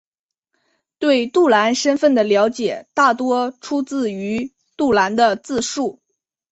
[0.97, 5.99] 对杜兰身份的了解大多出自于杜兰的自述。